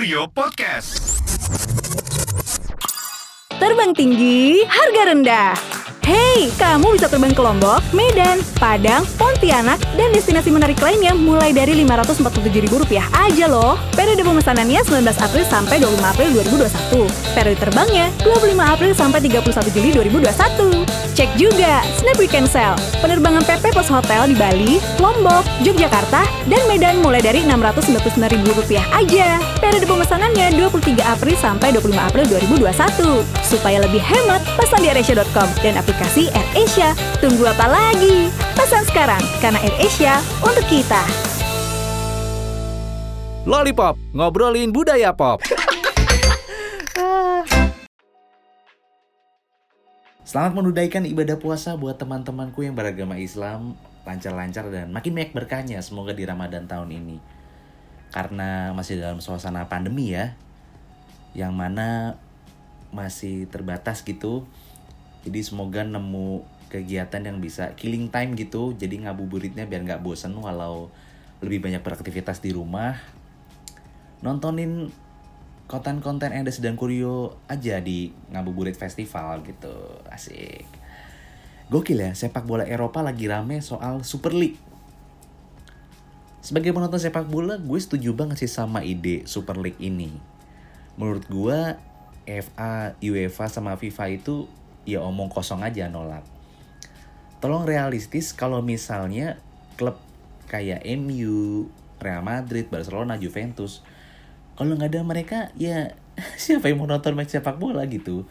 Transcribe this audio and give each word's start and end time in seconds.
Kurio 0.00 0.32
Podcast. 0.32 1.20
Terbang 3.60 3.92
tinggi, 3.92 4.64
harga 4.64 5.12
rendah. 5.12 5.79
Hey, 6.10 6.50
kamu 6.58 6.98
bisa 6.98 7.06
terbang 7.06 7.30
ke 7.30 7.38
Lombok, 7.38 7.86
Medan, 7.94 8.42
Padang, 8.58 9.06
Pontianak, 9.14 9.78
dan 9.94 10.10
destinasi 10.10 10.50
menarik 10.50 10.82
lainnya 10.82 11.14
mulai 11.14 11.54
dari 11.54 11.86
Rp547.000 11.86 12.98
aja 13.14 13.46
loh. 13.46 13.78
Periode 13.94 14.26
pemesanannya 14.26 14.82
19 14.82 15.06
April 15.06 15.44
sampai 15.46 15.78
25 15.78 16.02
April 16.02 16.28
2021. 16.34 17.06
Periode 17.30 17.58
terbangnya 17.62 18.10
25 18.26 18.42
April 18.58 18.90
sampai 18.90 19.22
31 19.22 19.70
Juli 19.70 19.90
2021. 20.18 20.82
Cek 21.14 21.30
juga 21.38 21.78
Snap 22.02 22.18
Weekend 22.18 22.50
Sale, 22.50 22.74
penerbangan 22.98 23.46
PP 23.46 23.70
plus 23.70 23.86
hotel 23.86 24.26
di 24.26 24.34
Bali, 24.34 24.82
Lombok, 24.98 25.46
Yogyakarta, 25.62 26.26
dan 26.50 26.62
Medan 26.66 27.06
mulai 27.06 27.22
dari 27.22 27.46
Rp699.000 27.46 28.82
aja. 28.98 29.38
Periode 29.62 29.86
pemesanannya 29.86 30.58
23 30.58 31.06
April 31.06 31.38
sampai 31.38 31.70
25 31.70 31.94
April 32.02 32.24
2021. 32.26 33.22
Supaya 33.46 33.78
lebih 33.78 34.02
hemat, 34.02 34.39
pesan 34.58 34.82
di 34.82 34.88
AirAsia.com 34.90 35.48
dan 35.62 35.78
aplikasi 35.78 36.32
AirAsia. 36.32 36.96
Tunggu 37.22 37.46
apa 37.46 37.66
lagi? 37.70 38.32
Pesan 38.58 38.82
sekarang, 38.88 39.22
karena 39.38 39.58
AirAsia 39.62 40.18
untuk 40.42 40.66
kita. 40.66 41.02
Lollipop, 43.48 43.96
ngobrolin 44.12 44.70
budaya 44.70 45.10
pop. 45.16 45.40
Selamat 50.30 50.62
menunaikan 50.62 51.02
ibadah 51.10 51.34
puasa 51.42 51.74
buat 51.74 51.98
teman-temanku 51.98 52.62
yang 52.62 52.78
beragama 52.78 53.18
Islam 53.18 53.74
lancar-lancar 54.06 54.70
dan 54.70 54.94
makin 54.94 55.10
banyak 55.10 55.34
berkahnya 55.34 55.82
semoga 55.82 56.14
di 56.14 56.22
Ramadan 56.22 56.70
tahun 56.70 56.94
ini. 56.94 57.18
Karena 58.14 58.70
masih 58.70 59.02
dalam 59.02 59.18
suasana 59.18 59.66
pandemi 59.66 60.14
ya, 60.14 60.38
yang 61.34 61.50
mana 61.50 62.14
masih 62.90 63.46
terbatas 63.50 64.02
gitu. 64.06 64.46
Jadi 65.26 65.40
semoga 65.42 65.82
nemu 65.82 66.42
kegiatan 66.70 67.22
yang 67.22 67.42
bisa 67.42 67.74
killing 67.74 68.08
time 68.08 68.38
gitu. 68.38 68.72
Jadi 68.78 69.02
ngabuburitnya 69.06 69.66
biar 69.66 69.82
nggak 69.86 70.02
bosen 70.02 70.34
walau 70.38 70.92
lebih 71.42 71.64
banyak 71.64 71.82
beraktivitas 71.82 72.38
di 72.38 72.54
rumah. 72.54 72.96
Nontonin 74.20 74.92
konten-konten 75.70 76.34
Endes 76.34 76.58
dan 76.58 76.74
Kurio 76.74 77.38
aja 77.46 77.78
di 77.78 78.10
Ngabuburit 78.34 78.74
Festival 78.74 79.46
gitu. 79.46 80.02
Asik. 80.10 80.66
Gokil 81.70 82.02
ya, 82.02 82.10
sepak 82.18 82.42
bola 82.42 82.66
Eropa 82.66 82.98
lagi 82.98 83.30
rame 83.30 83.62
soal 83.62 84.02
Super 84.02 84.34
League. 84.34 84.58
Sebagai 86.42 86.74
penonton 86.74 86.98
sepak 86.98 87.30
bola, 87.30 87.62
gue 87.62 87.78
setuju 87.78 88.10
banget 88.10 88.42
sih 88.42 88.50
sama 88.50 88.82
ide 88.82 89.22
Super 89.30 89.54
League 89.54 89.78
ini. 89.78 90.10
Menurut 90.98 91.22
gue, 91.30 91.78
FA, 92.28 92.98
UEFA, 93.00 93.46
sama 93.48 93.76
FIFA 93.76 94.04
itu 94.12 94.48
ya 94.88 95.04
omong 95.04 95.28
kosong 95.32 95.60
aja 95.64 95.88
nolak. 95.88 96.24
Tolong 97.40 97.64
realistis 97.64 98.36
kalau 98.36 98.60
misalnya 98.60 99.40
klub 99.80 99.96
kayak 100.48 100.84
MU, 101.00 101.68
Real 102.00 102.20
Madrid, 102.24 102.68
Barcelona, 102.68 103.16
Juventus, 103.16 103.80
kalau 104.60 104.76
nggak 104.76 104.92
ada 104.92 105.00
mereka 105.00 105.38
ya 105.56 105.96
siapa 106.42 106.68
yang 106.68 106.84
mau 106.84 106.88
nonton 106.90 107.16
match 107.16 107.32
sepak 107.32 107.56
bola 107.56 107.88
gitu 107.88 108.28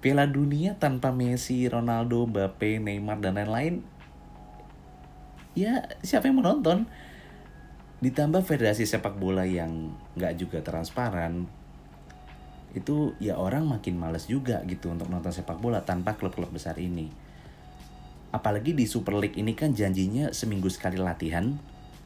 Piala 0.00 0.24
Dunia 0.24 0.80
tanpa 0.80 1.12
Messi, 1.12 1.68
Ronaldo, 1.68 2.24
Mbappe, 2.24 2.80
Neymar 2.80 3.18
dan 3.18 3.36
lain-lain 3.36 3.82
ya 5.58 5.90
siapa 6.06 6.30
yang 6.30 6.38
mau 6.38 6.46
nonton 6.46 6.86
ditambah 8.00 8.46
federasi 8.46 8.86
sepak 8.86 9.18
bola 9.18 9.44
yang 9.44 9.92
nggak 10.16 10.38
juga 10.40 10.62
transparan 10.62 11.50
itu 12.70 13.18
ya 13.18 13.34
orang 13.34 13.66
makin 13.66 13.98
males 13.98 14.30
juga 14.30 14.62
gitu 14.66 14.94
untuk 14.94 15.10
nonton 15.10 15.34
sepak 15.34 15.58
bola 15.58 15.82
tanpa 15.82 16.14
klub-klub 16.14 16.54
besar 16.54 16.78
ini. 16.78 17.10
Apalagi 18.30 18.78
di 18.78 18.86
Super 18.86 19.18
League 19.18 19.34
ini 19.34 19.58
kan 19.58 19.74
janjinya 19.74 20.30
seminggu 20.30 20.70
sekali 20.70 21.02
latihan 21.02 21.58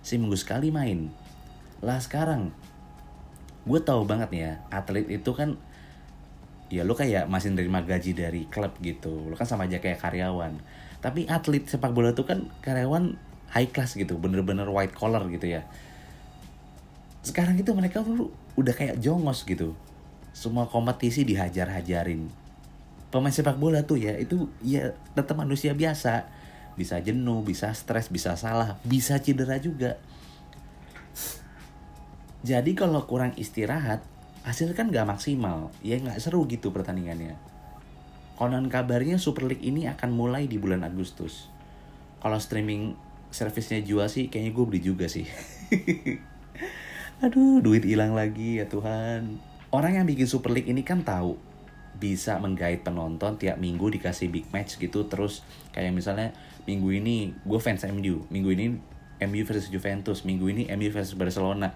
seminggu 0.05 0.37
sekali 0.37 0.69
main. 0.73 1.13
Lah 1.81 2.01
sekarang 2.01 2.53
gue 3.65 3.81
tahu 3.81 4.05
banget 4.05 4.31
ya 4.33 4.51
atlet 4.69 5.09
itu 5.09 5.33
kan 5.33 5.57
ya 6.69 6.85
lo 6.85 6.93
kayak 6.93 7.29
masih 7.29 7.53
nerima 7.53 7.85
gaji 7.85 8.17
dari 8.17 8.49
klub 8.49 8.77
gitu. 8.81 9.29
Lo 9.29 9.37
kan 9.37 9.49
sama 9.49 9.69
aja 9.69 9.81
kayak 9.81 10.01
karyawan. 10.01 10.61
Tapi 11.01 11.29
atlet 11.29 11.65
sepak 11.69 11.93
bola 11.93 12.17
itu 12.17 12.25
kan 12.25 12.49
karyawan 12.65 13.17
high 13.53 13.69
class 13.69 13.97
gitu 13.97 14.17
bener-bener 14.17 14.69
white 14.69 14.97
collar 14.97 15.25
gitu 15.29 15.45
ya. 15.61 15.69
Sekarang 17.25 17.57
itu 17.57 17.73
mereka 17.73 18.01
tuh 18.05 18.33
udah 18.57 18.73
kayak 18.77 19.01
jongos 19.01 19.45
gitu 19.49 19.73
semua 20.35 20.67
kompetisi 20.67 21.23
dihajar-hajarin 21.23 22.29
pemain 23.15 23.31
sepak 23.31 23.57
bola 23.57 23.87
tuh 23.87 24.03
ya 24.03 24.19
itu 24.19 24.51
ya 24.61 24.91
tetap 25.15 25.39
manusia 25.39 25.73
biasa 25.73 26.27
bisa 26.75 26.99
jenuh 26.99 27.47
bisa 27.47 27.71
stres 27.71 28.11
bisa 28.11 28.35
salah 28.35 28.77
bisa 28.83 29.23
cedera 29.23 29.63
juga 29.63 29.97
jadi 32.45 32.77
kalau 32.77 33.09
kurang 33.09 33.33
istirahat, 33.41 34.05
hasil 34.45 34.77
kan 34.77 34.93
gak 34.93 35.09
maksimal. 35.09 35.73
Ya 35.81 35.97
gak 35.97 36.21
seru 36.21 36.45
gitu 36.45 36.77
pertandingannya. 36.77 37.41
Konon 38.37 38.69
kabarnya 38.69 39.17
Super 39.17 39.49
League 39.49 39.65
ini 39.65 39.89
akan 39.89 40.13
mulai 40.13 40.45
di 40.45 40.61
bulan 40.61 40.85
Agustus. 40.85 41.49
Kalau 42.21 42.37
streaming 42.37 43.01
servisnya 43.33 43.81
jual 43.81 44.13
sih, 44.13 44.29
kayaknya 44.29 44.53
gue 44.53 44.65
beli 44.69 44.81
juga 44.85 45.09
sih. 45.09 45.25
Aduh, 47.25 47.65
duit 47.65 47.89
hilang 47.89 48.13
lagi 48.13 48.61
ya 48.61 48.69
Tuhan. 48.69 49.41
Orang 49.75 49.99
yang 49.99 50.07
bikin 50.07 50.31
Super 50.31 50.55
League 50.55 50.71
ini 50.71 50.87
kan 50.87 51.03
tahu 51.03 51.35
bisa 51.99 52.39
menggait 52.39 52.87
penonton 52.87 53.35
tiap 53.35 53.59
minggu 53.59 53.91
dikasih 53.91 54.31
big 54.31 54.47
match 54.55 54.79
gitu 54.79 55.11
terus 55.11 55.43
kayak 55.75 55.91
misalnya 55.91 56.31
minggu 56.63 56.95
ini 56.95 57.35
gue 57.43 57.59
fans 57.59 57.83
MU 57.91 58.23
minggu 58.31 58.51
ini 58.55 58.79
MU 59.27 59.43
versus 59.43 59.67
Juventus 59.67 60.23
minggu 60.23 60.47
ini 60.47 60.71
MU 60.75 60.91
versus 60.95 61.19
Barcelona 61.19 61.75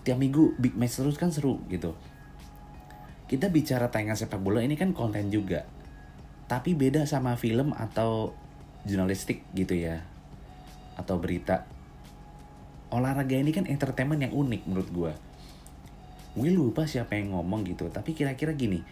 tiap 0.00 0.16
minggu 0.16 0.56
big 0.56 0.80
match 0.80 0.96
terus 0.96 1.20
kan 1.20 1.28
seru 1.28 1.60
gitu. 1.68 1.92
Kita 3.28 3.52
bicara 3.52 3.92
tayangan 3.92 4.16
sepak 4.16 4.40
bola 4.40 4.64
ini 4.64 4.78
kan 4.78 4.96
konten 4.96 5.28
juga. 5.28 5.68
Tapi 6.48 6.72
beda 6.72 7.04
sama 7.04 7.36
film 7.36 7.76
atau 7.76 8.32
jurnalistik 8.88 9.44
gitu 9.52 9.76
ya. 9.76 10.06
Atau 10.96 11.20
berita. 11.20 11.68
Olahraga 12.94 13.36
ini 13.36 13.52
kan 13.52 13.68
entertainment 13.68 14.24
yang 14.24 14.32
unik 14.32 14.62
menurut 14.70 14.88
gue. 14.88 15.25
Gue 16.36 16.52
lupa 16.52 16.84
siapa 16.84 17.16
yang 17.16 17.32
ngomong 17.32 17.64
gitu. 17.64 17.88
Tapi 17.88 18.12
kira-kira 18.12 18.52
gini. 18.52 18.84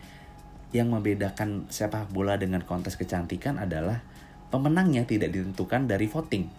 Yang 0.75 0.89
membedakan 0.91 1.71
sepak 1.71 2.11
bola 2.11 2.35
dengan 2.41 2.65
kontes 2.65 2.99
kecantikan 2.99 3.63
adalah 3.63 4.03
pemenangnya 4.51 5.07
tidak 5.07 5.31
ditentukan 5.31 5.87
dari 5.87 6.11
voting. 6.11 6.51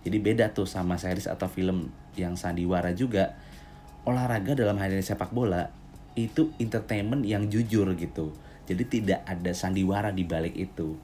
Jadi 0.00 0.16
beda 0.16 0.56
tuh 0.56 0.64
sama 0.64 0.96
series 0.96 1.28
atau 1.28 1.44
film 1.50 1.92
yang 2.16 2.38
sandiwara 2.40 2.96
juga 2.96 3.36
olahraga 4.08 4.56
dalam 4.56 4.80
hal 4.80 4.88
ini 4.88 5.04
sepak 5.04 5.28
bola 5.36 5.68
itu 6.16 6.48
entertainment 6.56 7.20
yang 7.28 7.52
jujur 7.52 7.92
gitu. 7.94 8.32
Jadi 8.64 8.82
tidak 8.88 9.20
ada 9.28 9.52
sandiwara 9.52 10.14
di 10.14 10.24
balik 10.24 10.56
itu. 10.56 10.96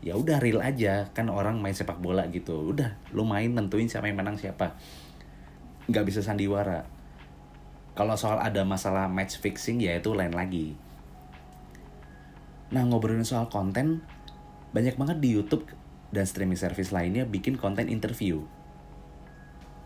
Ya 0.00 0.16
udah 0.16 0.40
real 0.40 0.64
aja 0.64 1.12
kan 1.12 1.28
orang 1.28 1.60
main 1.60 1.76
sepak 1.76 2.00
bola 2.00 2.26
gitu. 2.32 2.72
Udah 2.72 2.96
lu 3.12 3.22
main 3.22 3.52
nentuin 3.52 3.86
siapa 3.86 4.08
yang 4.08 4.18
menang 4.18 4.40
siapa. 4.40 4.74
Nggak 5.86 6.04
bisa 6.08 6.20
sandiwara. 6.24 6.88
Kalau 8.00 8.16
soal 8.16 8.40
ada 8.40 8.64
masalah 8.64 9.12
match 9.12 9.36
fixing 9.44 9.76
ya 9.76 10.00
itu 10.00 10.16
lain 10.16 10.32
lagi. 10.32 10.72
Nah 12.72 12.88
ngobrolin 12.88 13.28
soal 13.28 13.52
konten, 13.52 14.00
banyak 14.72 14.96
banget 14.96 15.20
di 15.20 15.36
YouTube 15.36 15.68
dan 16.08 16.24
streaming 16.24 16.56
service 16.56 16.96
lainnya 16.96 17.28
bikin 17.28 17.60
konten 17.60 17.92
interview 17.92 18.40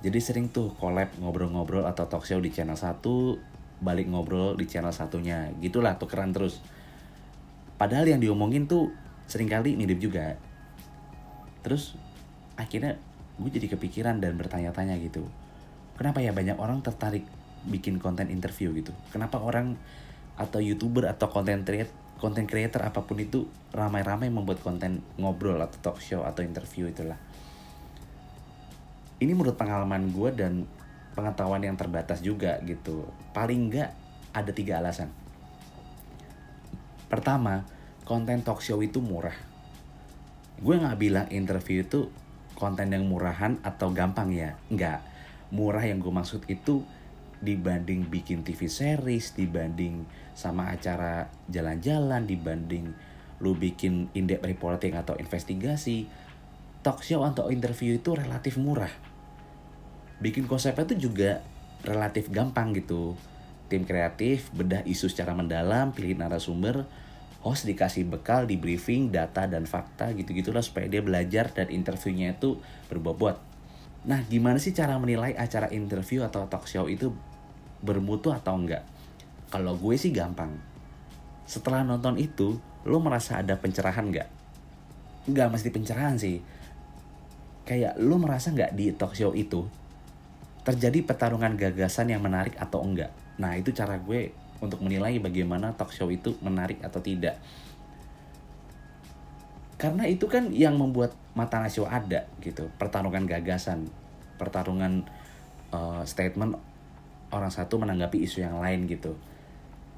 jadi 0.05 0.21
sering 0.21 0.53
tuh 0.53 0.69
collab 0.77 1.17
ngobrol-ngobrol 1.17 1.89
atau 1.89 2.05
talk 2.05 2.29
show 2.29 2.37
di 2.37 2.53
channel 2.53 2.77
satu, 2.77 3.41
balik 3.81 4.05
ngobrol 4.13 4.53
di 4.53 4.69
channel 4.69 4.93
satunya. 4.93 5.49
Gitulah 5.65 5.97
tukeran 5.97 6.29
terus. 6.37 6.61
Padahal 7.81 8.05
yang 8.13 8.21
diomongin 8.21 8.69
tuh 8.69 8.93
sering 9.25 9.49
kali 9.49 9.81
mirip 9.81 9.97
juga. 9.97 10.37
Terus 11.65 11.97
akhirnya 12.61 13.01
gue 13.41 13.49
jadi 13.49 13.73
kepikiran 13.73 14.21
dan 14.21 14.37
bertanya-tanya 14.37 15.01
gitu. 15.01 15.25
Kenapa 15.97 16.21
ya 16.21 16.37
banyak 16.37 16.61
orang 16.61 16.85
tertarik 16.85 17.25
bikin 17.69 18.01
konten 18.01 18.29
interview 18.31 18.73
gitu? 18.77 18.93
Kenapa 19.11 19.41
orang 19.41 19.77
atau 20.35 20.59
youtuber 20.59 21.07
atau 21.07 21.31
konten 21.31 21.63
creator 21.63 22.05
konten 22.25 22.49
creator 22.49 22.81
apa 22.81 23.05
pun 23.05 23.21
itu 23.21 23.45
ramai-ramai 23.75 24.33
membuat 24.33 24.63
konten 24.65 25.05
ngobrol 25.21 25.61
atau 25.61 25.77
talk 25.85 25.99
show 26.01 26.25
atau 26.25 26.41
interview 26.41 26.89
itulah. 26.89 27.19
Ini 29.21 29.29
menurut 29.37 29.61
pengalaman 29.61 30.09
gue 30.09 30.31
dan 30.33 30.65
pengetahuan 31.13 31.61
yang 31.61 31.77
terbatas 31.77 32.25
juga 32.25 32.59
gitu. 32.65 33.05
Paling 33.37 33.69
nggak 33.69 33.91
ada 34.33 34.51
tiga 34.57 34.81
alasan. 34.81 35.13
Pertama 37.13 37.69
konten 38.09 38.41
talk 38.41 38.65
show 38.65 38.81
itu 38.81 39.05
murah. 39.05 39.37
Gue 40.65 40.81
nggak 40.81 40.97
bilang 40.97 41.27
interview 41.29 41.85
itu 41.85 42.09
konten 42.57 42.89
yang 42.89 43.05
murahan 43.05 43.61
atau 43.61 43.93
gampang 43.93 44.33
ya. 44.33 44.57
Nggak. 44.73 45.03
Murah 45.53 45.85
yang 45.85 46.01
gue 46.01 46.11
maksud 46.11 46.49
itu 46.49 46.83
dibanding 47.45 48.09
bikin 48.09 48.41
TV 48.43 48.67
series, 48.67 49.37
dibanding 49.37 50.09
sama 50.33 50.73
acara 50.73 51.29
jalan-jalan, 51.53 52.25
dibanding 52.25 52.97
lu 53.45 53.53
bikin 53.55 54.09
indep 54.17 54.41
reporting 54.41 54.97
atau 54.97 55.15
investigasi, 55.21 56.09
talk 56.81 57.05
show 57.05 57.23
atau 57.23 57.53
interview 57.53 58.01
itu 58.01 58.17
relatif 58.17 58.57
murah. 58.57 58.91
Bikin 60.25 60.49
konsepnya 60.49 60.89
tuh 60.89 60.99
juga 60.99 61.45
relatif 61.85 62.33
gampang 62.33 62.73
gitu. 62.73 63.13
Tim 63.69 63.85
kreatif 63.85 64.49
bedah 64.57 64.85
isu 64.89 65.13
secara 65.13 65.37
mendalam, 65.37 65.93
pilih 65.93 66.17
narasumber, 66.17 66.89
host 67.45 67.69
dikasih 67.69 68.09
bekal, 68.09 68.49
di 68.49 68.57
briefing, 68.57 69.13
data 69.13 69.45
dan 69.45 69.69
fakta 69.69 70.17
gitu-gitulah 70.17 70.65
supaya 70.65 70.89
dia 70.89 71.05
belajar 71.05 71.53
dan 71.53 71.69
interviewnya 71.69 72.37
itu 72.37 72.57
berbobot. 72.89 73.37
Nah, 74.05 74.21
gimana 74.29 74.61
sih 74.61 74.77
cara 74.77 75.01
menilai 75.01 75.33
acara 75.37 75.73
interview 75.73 76.25
atau 76.25 76.45
talk 76.49 76.69
show 76.69 76.89
itu 76.89 77.13
bermutu 77.85 78.33
atau 78.33 78.57
enggak? 78.57 78.83
Kalau 79.53 79.77
gue 79.77 79.95
sih 80.01 80.11
gampang. 80.11 80.51
Setelah 81.45 81.85
nonton 81.85 82.17
itu, 82.17 82.57
lo 82.89 82.99
merasa 83.05 83.45
ada 83.45 83.61
pencerahan 83.61 84.09
nggak? 84.09 84.29
Nggak 85.29 85.49
mesti 85.53 85.69
pencerahan 85.69 86.17
sih. 86.17 86.41
Kayak 87.69 88.01
lo 88.01 88.17
merasa 88.17 88.49
nggak 88.51 88.73
di 88.73 88.97
talk 88.97 89.13
show 89.13 89.37
itu 89.37 89.69
terjadi 90.65 91.05
pertarungan 91.05 91.61
gagasan 91.61 92.09
yang 92.09 92.25
menarik 92.25 92.57
atau 92.57 92.81
enggak? 92.81 93.13
Nah, 93.37 93.53
itu 93.61 93.69
cara 93.77 94.01
gue 94.01 94.33
untuk 94.65 94.81
menilai 94.81 95.21
bagaimana 95.21 95.77
talk 95.77 95.93
show 95.93 96.09
itu 96.09 96.33
menarik 96.41 96.81
atau 96.81 97.05
tidak. 97.05 97.37
Karena 99.77 100.09
itu 100.09 100.25
kan 100.25 100.49
yang 100.49 100.81
membuat 100.81 101.13
mata 101.37 101.69
show 101.69 101.85
ada 101.85 102.25
gitu, 102.41 102.73
pertarungan 102.81 103.29
gagasan, 103.29 103.85
pertarungan 104.41 105.05
uh, 105.75 106.01
statement 106.09 106.57
orang 107.35 107.51
satu 107.51 107.83
menanggapi 107.83 108.23
isu 108.23 108.47
yang 108.47 108.63
lain 108.63 108.87
gitu. 108.87 109.19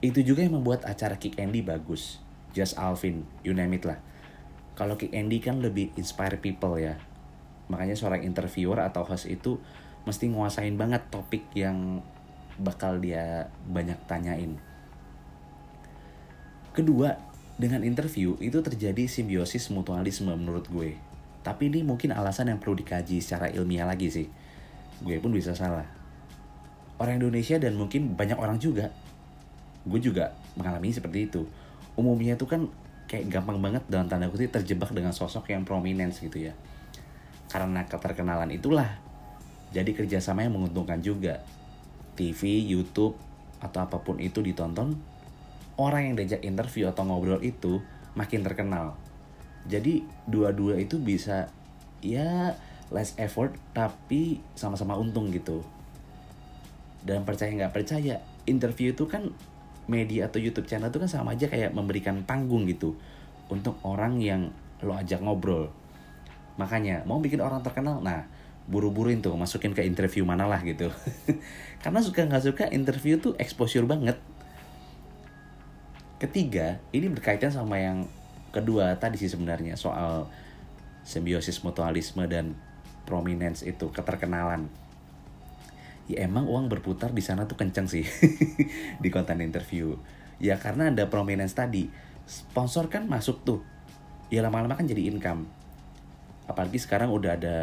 Itu 0.01 0.25
juga 0.25 0.41
yang 0.41 0.57
membuat 0.57 0.89
acara 0.89 1.21
Kick 1.21 1.37
Andy 1.37 1.61
bagus. 1.61 2.19
Just 2.57 2.81
Alvin, 2.81 3.29
you 3.45 3.53
name 3.53 3.77
it 3.77 3.85
lah. 3.85 4.01
Kalau 4.73 4.97
Kick 4.97 5.13
Andy 5.13 5.45
kan 5.45 5.61
lebih 5.61 5.93
inspire 6.01 6.41
people 6.41 6.81
ya. 6.81 6.97
Makanya 7.69 7.93
seorang 7.93 8.25
interviewer 8.25 8.81
atau 8.81 9.05
host 9.05 9.29
itu 9.29 9.61
mesti 10.09 10.33
nguasain 10.33 10.73
banget 10.81 11.05
topik 11.13 11.45
yang 11.53 12.01
bakal 12.57 12.97
dia 12.97 13.53
banyak 13.69 14.01
tanyain. 14.09 14.57
Kedua, 16.73 17.17
dengan 17.57 17.85
interview 17.85 18.37
itu 18.41 18.61
terjadi 18.61 19.09
simbiosis 19.09 19.69
mutualisme 19.73 20.33
menurut 20.33 20.69
gue. 20.69 20.97
Tapi 21.45 21.73
ini 21.73 21.85
mungkin 21.85 22.13
alasan 22.13 22.53
yang 22.53 22.61
perlu 22.61 22.77
dikaji 22.77 23.21
secara 23.21 23.49
ilmiah 23.53 23.89
lagi 23.89 24.13
sih. 24.13 24.29
Gue 25.01 25.21
pun 25.21 25.33
bisa 25.33 25.53
salah 25.53 26.06
orang 26.97 27.21
Indonesia 27.21 27.57
dan 27.61 27.77
mungkin 27.77 28.17
banyak 28.17 28.39
orang 28.39 28.57
juga. 28.57 28.93
Gue 29.87 30.01
juga 30.01 30.33
mengalami 30.57 30.91
seperti 30.91 31.29
itu. 31.29 31.45
Umumnya 31.97 32.35
itu 32.37 32.49
kan 32.49 32.67
kayak 33.07 33.31
gampang 33.31 33.63
banget 33.63 33.87
dalam 33.87 34.11
tanda 34.11 34.27
kutip 34.27 34.51
terjebak 34.51 34.91
dengan 34.91 35.15
sosok 35.15 35.53
yang 35.53 35.63
prominence 35.63 36.19
gitu 36.21 36.51
ya. 36.51 36.53
Karena 37.53 37.87
keterkenalan 37.87 38.51
itulah. 38.51 38.99
Jadi 39.71 39.93
kerjasama 39.93 40.43
yang 40.43 40.57
menguntungkan 40.57 40.99
juga. 41.05 41.45
TV, 42.17 42.65
YouTube 42.65 43.13
atau 43.61 43.85
apa 43.85 44.01
pun 44.01 44.17
itu 44.17 44.41
ditonton 44.41 44.97
orang 45.77 46.09
yang 46.09 46.15
diajak 46.17 46.41
interview 46.45 46.89
atau 46.89 47.05
ngobrol 47.05 47.45
itu 47.45 47.85
makin 48.17 48.41
terkenal. 48.41 48.97
Jadi 49.69 50.01
dua-dua 50.25 50.81
itu 50.81 50.97
bisa 50.97 51.53
ya 52.01 52.57
less 52.89 53.13
effort 53.21 53.53
tapi 53.77 54.41
sama-sama 54.57 54.97
untung 54.97 55.29
gitu 55.29 55.61
dan 57.07 57.23
percaya 57.23 57.55
nggak 57.55 57.73
percaya 57.73 58.19
interview 58.51 58.91
itu 58.91 59.07
kan 59.07 59.31
media 59.87 60.27
atau 60.27 60.43
YouTube 60.43 60.67
channel 60.67 60.91
itu 60.91 60.99
kan 60.99 61.07
sama 61.07 61.39
aja 61.39 61.47
kayak 61.47 61.71
memberikan 61.71 62.27
panggung 62.27 62.67
gitu 62.67 62.99
untuk 63.47 63.79
orang 63.87 64.19
yang 64.19 64.51
lo 64.83 64.99
ajak 64.99 65.23
ngobrol. 65.23 65.71
Makanya 66.59 67.07
mau 67.07 67.23
bikin 67.23 67.39
orang 67.39 67.63
terkenal 67.63 68.03
nah 68.03 68.27
buru-buruin 68.67 69.23
tuh 69.23 69.39
masukin 69.39 69.71
ke 69.71 69.87
interview 69.87 70.27
mana 70.27 70.51
lah 70.51 70.59
gitu. 70.67 70.91
Karena 71.83 72.03
suka 72.03 72.27
nggak 72.27 72.43
suka 72.43 72.65
interview 72.75 73.23
tuh 73.23 73.39
exposure 73.39 73.87
banget. 73.87 74.19
Ketiga 76.19 76.83
ini 76.91 77.07
berkaitan 77.07 77.55
sama 77.55 77.79
yang 77.79 78.11
kedua 78.51 78.99
tadi 78.99 79.21
sih 79.23 79.31
sebenarnya 79.31 79.79
soal 79.79 80.27
simbiosis 81.07 81.63
mutualisme 81.63 82.27
dan 82.27 82.59
prominence 83.07 83.63
itu 83.63 83.87
keterkenalan 83.95 84.67
ya 86.07 86.23
emang 86.23 86.47
uang 86.47 86.71
berputar 86.71 87.11
di 87.11 87.23
sana 87.23 87.51
tuh 87.51 87.59
kenceng 87.59 87.91
sih 87.91 88.07
di 89.03 89.09
konten 89.11 89.43
interview. 89.43 89.99
Ya 90.39 90.59
karena 90.59 90.95
ada 90.95 91.11
prominence 91.11 91.59
tadi. 91.59 91.91
Sponsor 92.27 92.91
kan 92.91 93.07
masuk 93.11 93.43
tuh. 93.43 93.61
Ya 94.31 94.43
lama-lama 94.43 94.79
kan 94.79 94.87
jadi 94.87 95.11
income. 95.11 95.47
Apalagi 96.47 96.79
sekarang 96.79 97.11
udah 97.11 97.39
ada 97.39 97.57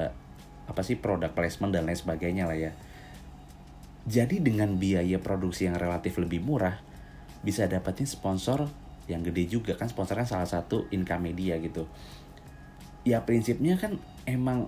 apa 0.63 0.79
sih 0.83 0.95
produk 0.99 1.31
placement 1.31 1.75
dan 1.75 1.87
lain 1.87 1.99
sebagainya 1.99 2.47
lah 2.47 2.57
ya. 2.59 2.71
Jadi 4.03 4.43
dengan 4.43 4.75
biaya 4.75 5.19
produksi 5.23 5.67
yang 5.67 5.79
relatif 5.79 6.19
lebih 6.19 6.43
murah 6.43 6.75
bisa 7.43 7.67
dapetin 7.67 8.07
sponsor 8.07 8.67
yang 9.07 9.23
gede 9.23 9.47
juga. 9.47 9.79
Kan 9.79 9.87
sponsor 9.87 10.19
kan 10.19 10.27
salah 10.27 10.47
satu 10.47 10.91
income 10.91 11.31
media 11.31 11.55
gitu. 11.63 11.87
Ya 13.07 13.23
prinsipnya 13.23 13.79
kan 13.79 13.99
emang 14.27 14.67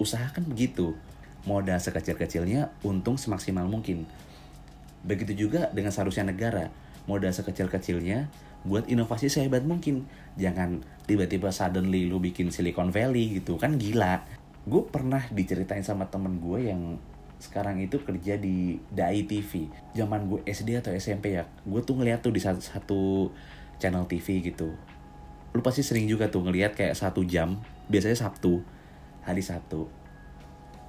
usaha 0.00 0.24
kan 0.32 0.44
begitu 0.44 0.96
modal 1.42 1.78
sekecil-kecilnya 1.78 2.70
untung 2.86 3.18
semaksimal 3.18 3.66
mungkin. 3.66 4.06
Begitu 5.02 5.46
juga 5.46 5.70
dengan 5.74 5.90
seharusnya 5.90 6.30
negara, 6.30 6.70
modal 7.10 7.34
sekecil-kecilnya 7.34 8.30
buat 8.62 8.86
inovasi 8.86 9.26
sehebat 9.26 9.66
mungkin. 9.66 10.06
Jangan 10.38 10.86
tiba-tiba 11.10 11.50
suddenly 11.50 12.06
lu 12.06 12.22
bikin 12.22 12.54
Silicon 12.54 12.94
Valley 12.94 13.42
gitu, 13.42 13.58
kan 13.58 13.74
gila. 13.74 14.22
Gue 14.62 14.86
pernah 14.86 15.26
diceritain 15.34 15.82
sama 15.82 16.06
temen 16.06 16.38
gue 16.38 16.70
yang 16.70 17.02
sekarang 17.42 17.82
itu 17.82 17.98
kerja 18.06 18.38
di 18.38 18.78
DAI 18.94 19.26
TV. 19.26 19.66
Zaman 19.98 20.30
gue 20.30 20.40
SD 20.46 20.78
atau 20.78 20.94
SMP 20.94 21.34
ya, 21.34 21.50
gue 21.66 21.80
tuh 21.82 21.98
ngeliat 21.98 22.22
tuh 22.22 22.30
di 22.30 22.38
satu, 22.38 23.34
channel 23.82 24.06
TV 24.06 24.54
gitu. 24.54 24.70
Lu 25.50 25.60
pasti 25.66 25.82
sering 25.82 26.06
juga 26.06 26.30
tuh 26.30 26.46
ngeliat 26.46 26.78
kayak 26.78 26.94
satu 26.94 27.26
jam, 27.26 27.58
biasanya 27.90 28.14
Sabtu, 28.14 28.62
hari 29.26 29.42
Sabtu 29.42 30.01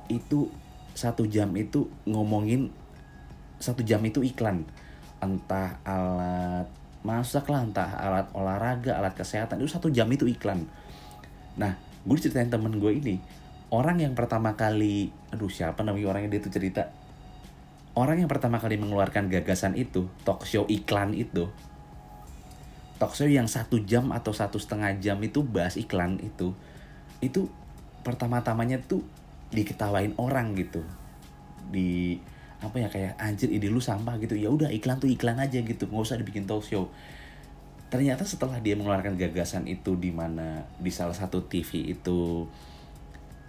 itu 0.09 0.49
satu 0.93 1.25
jam 1.25 1.49
itu 1.57 1.89
ngomongin 2.05 2.69
satu 3.57 3.81
jam 3.81 4.03
itu 4.03 4.21
iklan. 4.21 4.67
Entah 5.23 5.79
alat 5.87 6.67
masak 7.03 7.51
lah 7.51 7.63
entah 7.63 7.99
alat 7.99 8.27
olahraga 8.31 8.95
alat 8.95 9.15
kesehatan 9.15 9.59
itu 9.59 9.71
satu 9.71 9.91
jam 9.91 10.07
itu 10.11 10.27
iklan. 10.27 10.67
Nah 11.59 11.75
gue 12.03 12.17
ceritain 12.19 12.51
temen 12.51 12.79
gue 12.79 12.91
ini 12.91 13.15
orang 13.71 14.03
yang 14.03 14.13
pertama 14.13 14.59
kali 14.59 15.09
aduh 15.31 15.49
siapa 15.49 15.81
namanya 15.87 16.11
orang 16.11 16.27
yang 16.27 16.31
dia 16.37 16.43
tuh 16.43 16.53
cerita? 16.53 16.91
Orang 17.93 18.17
yang 18.17 18.27
pertama 18.31 18.57
kali 18.57 18.81
mengeluarkan 18.81 19.29
gagasan 19.29 19.77
itu 19.77 20.09
talk 20.25 20.49
show 20.49 20.65
iklan 20.65 21.13
itu 21.13 21.45
talk 23.03 23.19
show 23.19 23.27
yang 23.27 23.51
satu 23.51 23.83
jam 23.83 24.15
atau 24.15 24.31
satu 24.31 24.55
setengah 24.55 24.95
jam 25.03 25.19
itu 25.19 25.43
bahas 25.43 25.75
iklan 25.75 26.23
itu 26.23 26.55
itu 27.19 27.51
pertama-tamanya 28.07 28.79
tuh 28.79 29.03
diketawain 29.53 30.17
orang 30.17 30.57
gitu. 30.57 30.81
Di 31.69 32.17
apa 32.63 32.79
ya 32.79 32.87
kayak 32.87 33.19
anjir 33.19 33.53
ide 33.53 33.69
lu 33.69 33.79
sampah 33.79 34.17
gitu. 34.19 34.33
Ya 34.33 34.49
udah 34.49 34.73
iklan 34.73 34.97
tuh 34.99 35.09
iklan 35.09 35.37
aja 35.37 35.61
gitu. 35.61 35.87
Nggak 35.87 36.03
usah 36.03 36.17
dibikin 36.19 36.49
talk 36.49 36.65
show. 36.65 36.89
Ternyata 37.93 38.25
setelah 38.25 38.57
dia 38.57 38.73
mengeluarkan 38.73 39.13
gagasan 39.15 39.69
itu 39.69 39.93
di 39.93 40.09
mana 40.09 40.65
di 40.81 40.89
salah 40.89 41.13
satu 41.13 41.45
TV 41.45 41.93
itu 41.93 42.49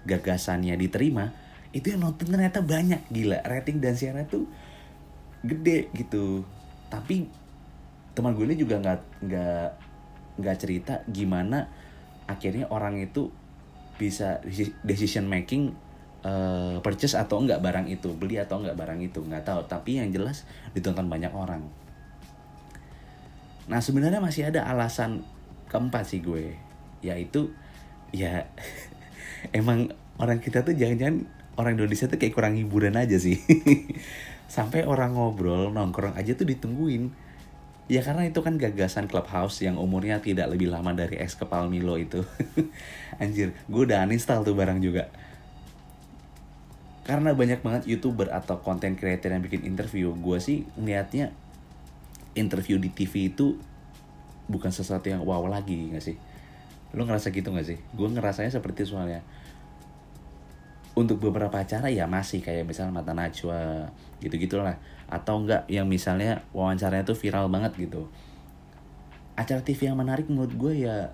gagasannya 0.05 0.77
diterima 0.77 1.33
itu 1.73 1.91
yang 1.97 2.05
nonton 2.05 2.29
ternyata 2.29 2.61
banyak. 2.61 3.09
Gila 3.09 3.41
rating 3.43 3.81
dan 3.81 3.97
siaran 3.97 4.29
tuh 4.29 4.45
gede 5.41 5.89
gitu. 5.97 6.45
Tapi 6.93 7.27
teman 8.15 8.37
gue 8.39 8.47
ini 8.47 8.55
juga 8.55 8.79
nggak 8.79 9.01
nggak 9.27 9.69
nggak 10.39 10.57
cerita 10.59 11.03
gimana 11.11 11.67
akhirnya 12.31 12.71
orang 12.71 13.03
itu 13.03 13.31
bisa 13.99 14.43
decision 14.83 15.27
making 15.27 15.75
uh, 16.25 16.81
purchase 16.81 17.15
atau 17.15 17.39
enggak 17.45 17.61
barang 17.61 17.87
itu 17.87 18.11
beli 18.17 18.41
atau 18.41 18.59
enggak 18.59 18.75
barang 18.75 18.99
itu 19.05 19.21
nggak 19.21 19.45
tahu. 19.45 19.61
Tapi 19.69 20.01
yang 20.01 20.11
jelas 20.11 20.49
ditonton 20.73 21.07
banyak 21.07 21.31
orang. 21.31 21.63
Nah 23.69 23.81
sebenarnya 23.81 24.19
masih 24.21 24.49
ada 24.49 24.65
alasan 24.67 25.23
keempat 25.69 26.09
sih 26.09 26.25
gue. 26.25 26.57
Yaitu 27.05 27.53
ya 28.11 28.49
emang 29.59 29.93
orang 30.17 30.41
kita 30.41 30.65
tuh 30.65 30.73
jangan-jangan 30.73 31.29
orang 31.55 31.79
Indonesia 31.79 32.11
tuh 32.11 32.19
kayak 32.19 32.35
kurang 32.35 32.57
hiburan 32.57 32.97
aja 32.97 33.21
sih. 33.21 33.39
Sampai 34.55 34.85
orang 34.85 35.17
ngobrol 35.17 35.71
nongkrong 35.73 36.17
aja 36.17 36.33
tuh 36.35 36.49
ditungguin. 36.49 37.13
Ya 37.85 38.01
karena 38.01 38.25
itu 38.25 38.41
kan 38.41 38.57
gagasan 38.57 39.13
clubhouse 39.13 39.61
yang 39.61 39.77
umurnya 39.77 40.17
tidak 40.25 40.49
lebih 40.49 40.73
lama 40.73 40.97
dari 40.97 41.21
ex 41.21 41.37
kepal 41.37 41.69
Milo 41.69 42.01
itu. 42.01 42.25
Anjir 43.23 43.53
gue 43.69 43.83
udah 43.85 44.09
uninstall 44.09 44.41
tuh 44.41 44.57
barang 44.57 44.81
juga 44.81 45.13
karena 47.05 47.37
banyak 47.37 47.61
banget 47.61 47.83
youtuber 47.85 48.33
atau 48.33 48.65
content 48.65 48.97
creator 48.97 49.29
yang 49.29 49.45
bikin 49.45 49.69
interview 49.69 50.17
gue 50.17 50.39
sih 50.41 50.65
niatnya 50.81 51.37
interview 52.33 52.81
di 52.81 52.91
TV 52.91 53.31
itu 53.31 53.61
bukan 54.49 54.73
sesuatu 54.73 55.09
yang 55.09 55.25
wow 55.25 55.45
lagi 55.49 55.93
gak 55.93 56.05
sih? 56.05 56.17
Lo 56.97 57.05
ngerasa 57.05 57.33
gitu 57.33 57.53
gak 57.53 57.67
sih? 57.69 57.79
Gue 57.97 58.09
ngerasanya 58.11 58.53
seperti 58.53 58.85
soalnya. 58.85 59.25
Untuk 60.95 61.19
beberapa 61.19 61.59
acara 61.59 61.91
ya 61.91 62.07
masih 62.07 62.39
kayak 62.39 62.71
misalnya 62.71 63.03
mata 63.03 63.13
najwa 63.13 63.91
gitu 64.23 64.39
gitulah 64.39 64.79
atau 65.11 65.43
enggak 65.43 65.67
yang 65.67 65.91
misalnya 65.91 66.47
wawancaranya 66.55 67.03
tuh 67.03 67.19
viral 67.19 67.51
banget 67.51 67.75
gitu. 67.77 68.07
Acara 69.35 69.61
TV 69.67 69.91
yang 69.91 69.99
menarik 69.99 70.31
menurut 70.31 70.55
gue 70.55 70.87
ya 70.87 71.11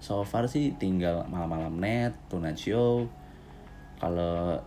so 0.00 0.24
far 0.24 0.48
sih 0.48 0.72
tinggal 0.80 1.28
malam-malam 1.28 1.76
net 1.76 2.16
tonight 2.32 2.56
show. 2.56 3.04
Kalau 4.00 4.64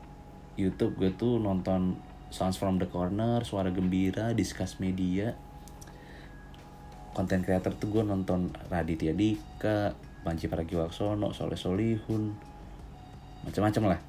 YouTube 0.62 0.94
gue 1.01 1.10
tuh 1.18 1.41
nonton 1.41 1.98
Sounds 2.32 2.56
from 2.56 2.80
the 2.80 2.88
Corner, 2.88 3.44
Suara 3.44 3.74
Gembira, 3.74 4.32
Discuss 4.32 4.80
Media. 4.80 5.36
Konten 7.12 7.44
creator 7.44 7.75
tuh 7.75 7.91
gue 7.91 8.03
nonton 8.08 8.56
Raditya 8.72 9.12
Dika, 9.12 9.98
Panji 10.24 10.48
Pragiwaksono, 10.48 11.36
Soleh 11.36 11.60
Solihun, 11.60 12.32
macam-macam 13.44 13.84
lah. 13.98 14.00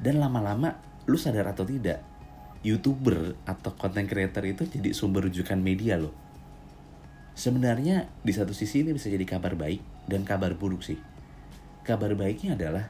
Dan 0.00 0.16
lama-lama 0.16 0.80
lu 1.04 1.20
sadar 1.20 1.52
atau 1.52 1.68
tidak, 1.68 2.00
youtuber 2.64 3.36
atau 3.44 3.76
konten 3.76 4.08
creator 4.08 4.48
itu 4.48 4.64
jadi 4.64 4.96
sumber 4.96 5.28
rujukan 5.28 5.60
media 5.60 6.00
loh. 6.00 6.16
Sebenarnya 7.36 8.08
di 8.24 8.32
satu 8.32 8.56
sisi 8.56 8.80
ini 8.80 8.96
bisa 8.96 9.12
jadi 9.12 9.28
kabar 9.28 9.60
baik 9.60 10.08
dan 10.08 10.24
kabar 10.24 10.56
buruk 10.56 10.80
sih. 10.80 10.96
Kabar 11.84 12.16
baiknya 12.16 12.56
adalah 12.56 12.88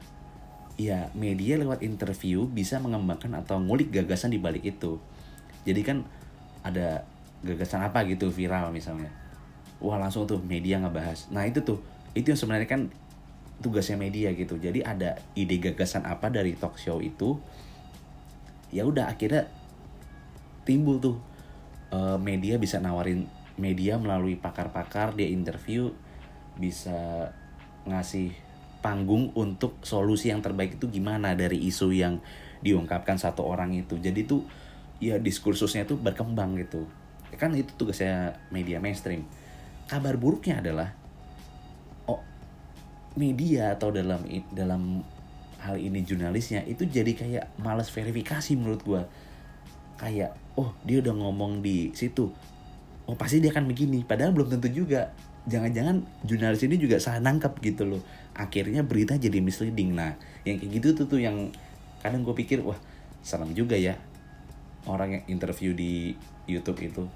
ya 0.77 1.09
media 1.17 1.57
lewat 1.57 1.81
interview 1.81 2.45
bisa 2.45 2.77
mengembangkan 2.77 3.33
atau 3.33 3.57
ngulik 3.57 3.89
gagasan 3.89 4.29
di 4.29 4.39
balik 4.39 4.63
itu. 4.63 5.01
Jadi 5.65 5.81
kan 5.81 6.05
ada 6.61 7.03
gagasan 7.41 7.81
apa 7.81 8.05
gitu 8.05 8.29
viral 8.29 8.69
misalnya. 8.69 9.09
Wah 9.81 9.97
langsung 9.97 10.29
tuh 10.29 10.41
media 10.41 10.77
ngebahas. 10.77 11.29
Nah 11.33 11.45
itu 11.49 11.65
tuh, 11.65 11.81
itu 12.13 12.29
yang 12.29 12.39
sebenarnya 12.39 12.69
kan 12.69 12.81
tugasnya 13.61 13.97
media 13.97 14.33
gitu. 14.37 14.57
Jadi 14.61 14.85
ada 14.85 15.17
ide 15.33 15.57
gagasan 15.57 16.05
apa 16.05 16.29
dari 16.29 16.53
talk 16.53 16.77
show 16.77 17.01
itu, 17.01 17.41
ya 18.69 18.85
udah 18.85 19.09
akhirnya 19.09 19.49
timbul 20.65 21.01
tuh 21.01 21.17
uh, 21.89 22.21
media 22.21 22.61
bisa 22.61 22.77
nawarin 22.77 23.25
media 23.57 23.97
melalui 23.97 24.37
pakar-pakar 24.37 25.17
dia 25.17 25.25
interview 25.31 25.89
bisa 26.57 27.29
ngasih 27.89 28.33
panggung 28.87 29.35
untuk 29.35 29.83
solusi 29.83 30.31
yang 30.31 30.39
terbaik 30.39 30.79
itu 30.79 30.87
gimana 30.87 31.35
dari 31.35 31.59
isu 31.67 31.91
yang 31.91 32.23
diungkapkan 32.63 33.19
satu 33.19 33.43
orang 33.43 33.75
itu. 33.75 33.99
Jadi 33.99 34.23
tuh 34.23 34.47
ya 35.03 35.19
diskursusnya 35.19 35.83
itu 35.83 35.99
berkembang 35.99 36.55
gitu. 36.55 36.87
Kan 37.35 37.51
itu 37.51 37.75
tugasnya 37.75 38.39
media 38.47 38.79
mainstream. 38.79 39.27
Kabar 39.91 40.15
buruknya 40.15 40.63
adalah 40.63 40.95
oh 42.07 42.23
media 43.19 43.75
atau 43.75 43.91
dalam 43.91 44.23
dalam 44.55 45.03
hal 45.59 45.75
ini 45.75 46.07
jurnalisnya 46.07 46.63
itu 46.63 46.87
jadi 46.87 47.11
kayak 47.11 47.59
males 47.59 47.91
verifikasi 47.91 48.55
menurut 48.55 48.81
gua. 48.87 49.03
Kayak 49.99 50.39
oh 50.55 50.71
dia 50.87 51.03
udah 51.03 51.11
ngomong 51.11 51.59
di 51.59 51.91
situ 51.91 52.31
oh 53.07 53.15
pasti 53.15 53.39
dia 53.39 53.55
akan 53.55 53.65
begini. 53.71 54.03
Padahal 54.03 54.35
belum 54.35 54.51
tentu 54.51 54.69
juga. 54.69 55.15
Jangan-jangan 55.47 56.03
jurnalis 56.27 56.67
ini 56.67 56.75
juga 56.75 56.99
salah 56.99 57.23
nangkep 57.23 57.63
gitu 57.63 57.87
loh. 57.87 58.03
Akhirnya 58.35 58.83
berita 58.83 59.15
jadi 59.15 59.39
misleading. 59.39 59.95
Nah 59.95 60.19
yang 60.43 60.59
kayak 60.59 60.71
gitu 60.83 60.87
tuh 61.03 61.05
tuh 61.07 61.19
yang 61.23 61.49
kadang 62.03 62.27
gue 62.27 62.35
pikir 62.35 62.59
wah 62.61 62.75
serem 63.23 63.55
juga 63.55 63.79
ya 63.79 63.95
orang 64.83 65.19
yang 65.19 65.23
interview 65.39 65.71
di 65.71 66.11
YouTube 66.51 66.83
itu. 66.83 67.07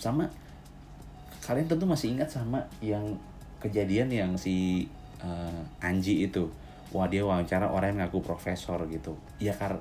Sama 0.00 0.32
kalian 1.44 1.68
tentu 1.68 1.84
masih 1.84 2.16
ingat 2.16 2.32
sama 2.32 2.64
yang 2.80 3.20
kejadian 3.60 4.08
yang 4.08 4.32
si 4.40 4.88
uh, 5.20 5.84
Anji 5.84 6.24
itu. 6.24 6.48
Wah 6.88 7.04
dia 7.04 7.20
wawancara 7.20 7.68
orang 7.68 8.00
yang 8.00 8.08
ngaku 8.08 8.24
profesor 8.24 8.80
gitu. 8.88 9.12
Ya 9.36 9.52
kar 9.52 9.76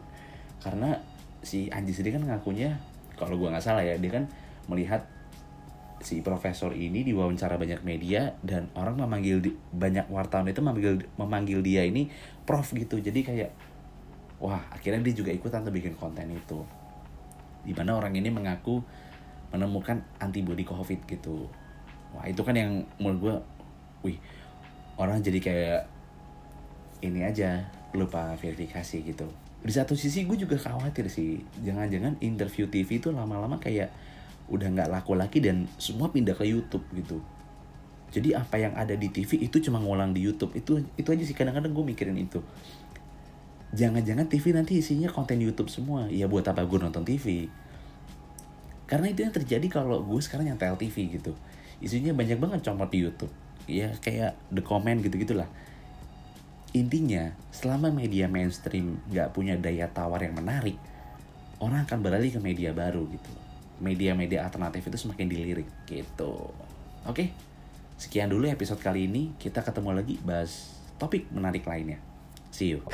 karena 0.60 1.00
si 1.40 1.72
Anji 1.72 1.96
sendiri 1.96 2.20
kan 2.20 2.28
ngakunya 2.28 2.76
kalau 3.16 3.40
gue 3.40 3.48
nggak 3.48 3.64
salah 3.64 3.84
ya 3.84 3.96
dia 3.96 4.12
kan 4.12 4.28
melihat 4.68 5.04
si 6.04 6.20
profesor 6.20 6.76
ini 6.76 7.02
diwawancara 7.08 7.56
banyak 7.56 7.82
media 7.88 8.36
dan 8.44 8.68
orang 8.76 9.00
memanggil 9.00 9.40
di, 9.40 9.56
banyak 9.72 10.12
wartawan 10.12 10.52
itu 10.52 10.60
memanggil 10.60 10.94
memanggil 11.16 11.60
dia 11.64 11.88
ini 11.88 12.12
prof 12.44 12.76
gitu. 12.76 13.00
Jadi 13.00 13.24
kayak 13.24 13.50
wah 14.44 14.60
akhirnya 14.70 15.00
dia 15.00 15.16
juga 15.16 15.32
ikutan 15.32 15.64
tuh 15.64 15.72
bikin 15.72 15.96
konten 15.96 16.28
itu. 16.30 16.60
Di 17.64 17.72
mana 17.72 17.96
orang 17.96 18.12
ini 18.14 18.28
mengaku 18.28 18.84
menemukan 19.56 20.04
antibody 20.20 20.68
covid 20.68 21.00
gitu. 21.08 21.48
Wah 22.12 22.28
itu 22.28 22.44
kan 22.44 22.54
yang 22.54 22.84
menurut 23.00 23.20
gue 23.24 23.36
wih 24.12 24.18
orang 25.00 25.24
jadi 25.24 25.40
kayak 25.40 25.82
ini 27.04 27.24
aja 27.24 27.64
lupa 27.96 28.36
verifikasi 28.36 29.00
gitu. 29.08 29.28
Di 29.64 29.72
satu 29.72 29.96
sisi 29.96 30.28
gue 30.28 30.36
juga 30.36 30.60
khawatir 30.60 31.08
sih 31.08 31.40
jangan-jangan 31.64 32.20
interview 32.20 32.68
TV 32.68 33.00
itu 33.00 33.16
lama-lama 33.16 33.56
kayak 33.64 33.88
udah 34.52 34.68
nggak 34.74 34.90
laku 34.92 35.16
lagi 35.16 35.40
dan 35.40 35.70
semua 35.80 36.12
pindah 36.12 36.36
ke 36.36 36.48
YouTube 36.48 36.84
gitu. 36.96 37.20
Jadi 38.14 38.38
apa 38.38 38.62
yang 38.62 38.78
ada 38.78 38.94
di 38.94 39.10
TV 39.10 39.42
itu 39.42 39.58
cuma 39.64 39.82
ngulang 39.82 40.14
di 40.14 40.22
YouTube. 40.22 40.54
Itu 40.54 40.86
itu 41.00 41.08
aja 41.10 41.24
sih 41.26 41.34
kadang-kadang 41.34 41.74
gue 41.74 41.86
mikirin 41.86 42.18
itu. 42.20 42.44
Jangan-jangan 43.74 44.30
TV 44.30 44.54
nanti 44.54 44.78
isinya 44.78 45.10
konten 45.10 45.42
YouTube 45.42 45.72
semua. 45.74 46.06
Ya 46.14 46.30
buat 46.30 46.46
apa 46.46 46.62
gue 46.66 46.80
nonton 46.80 47.04
TV 47.06 47.50
karena 48.84 49.10
itu 49.10 49.26
yang 49.26 49.34
terjadi 49.34 49.68
kalau 49.72 50.06
gue 50.06 50.22
sekarang 50.22 50.54
yang 50.54 50.60
TV 50.60 50.96
gitu. 51.18 51.34
Isinya 51.82 52.14
banyak 52.14 52.38
banget 52.38 52.60
comot 52.62 52.92
di 52.94 53.02
YouTube. 53.02 53.34
Ya 53.66 53.96
kayak 53.98 54.38
the 54.54 54.62
comment 54.62 55.02
gitu 55.02 55.18
gitulah 55.18 55.50
intinya 56.74 57.38
selama 57.54 57.94
media 57.94 58.26
mainstream 58.26 58.98
nggak 59.14 59.30
punya 59.30 59.54
daya 59.62 59.86
tawar 59.94 60.26
yang 60.26 60.34
menarik 60.34 60.74
orang 61.62 61.86
akan 61.86 62.02
beralih 62.02 62.34
ke 62.34 62.42
media 62.42 62.74
baru 62.74 63.06
gitu 63.14 63.32
media-media 63.82 64.46
alternatif 64.46 64.88
itu 64.90 64.98
semakin 65.08 65.30
dilirik 65.30 65.68
gitu. 65.90 66.54
Oke, 67.08 67.32
sekian 67.98 68.30
dulu 68.30 68.48
episode 68.50 68.82
kali 68.82 69.06
ini. 69.10 69.32
Kita 69.40 69.64
ketemu 69.66 69.94
lagi 69.96 70.20
bahas 70.22 70.70
topik 71.02 71.32
menarik 71.34 71.66
lainnya. 71.66 71.98
See 72.54 72.78
you. 72.78 72.82